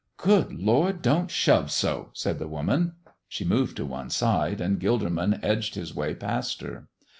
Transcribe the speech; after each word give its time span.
"Good 0.17 0.51
Lord, 0.53 1.03
don't 1.03 1.29
shove 1.29 1.69
so!" 1.69 2.09
said 2.13 2.39
the 2.39 2.47
woman. 2.47 2.93
She 3.29 3.45
moved 3.45 3.77
to 3.77 3.85
one 3.85 4.09
side, 4.09 4.59
and 4.59 4.79
Gilderman 4.81 5.39
edged 5.43 5.75
his 5.75 5.93
way 5.93 6.15
past 6.15 6.61
her. 6.61 6.87